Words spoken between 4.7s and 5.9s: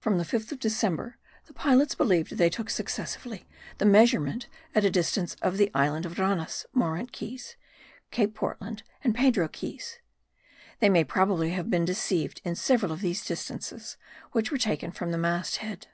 at a distance of the